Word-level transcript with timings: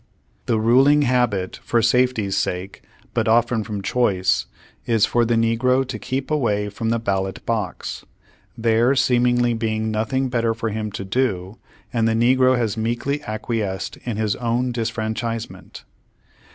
The 0.47 0.57
ruling 0.59 1.03
habit, 1.03 1.57
for 1.61 1.79
safety's 1.83 2.35
sake, 2.35 2.81
but 3.13 3.27
often 3.27 3.63
from 3.63 3.83
choice, 3.83 4.47
is 4.87 5.05
for 5.05 5.25
the 5.25 5.35
negro 5.35 5.87
to 5.87 5.99
keep 5.99 6.31
away 6.31 6.69
from 6.69 6.89
the 6.89 6.97
ballot 6.97 7.45
box, 7.45 8.03
there 8.57 8.95
seemingly 8.95 9.53
being 9.53 9.91
noth 9.91 10.11
ing 10.13 10.29
better 10.29 10.55
for 10.55 10.69
him 10.69 10.91
to 10.93 11.05
do, 11.05 11.59
and 11.93 12.07
the 12.07 12.13
negro 12.15 12.57
has 12.57 12.75
meekly 12.75 13.21
acquiesced 13.25 13.97
in 13.97 14.17
his 14.17 14.35
own 14.37 14.71
disfranchisement. 14.71 15.83